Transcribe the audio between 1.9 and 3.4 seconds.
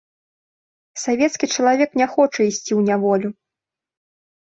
не хоча ісці ў няволю.